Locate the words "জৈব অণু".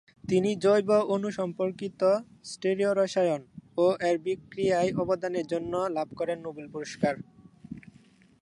0.55-1.29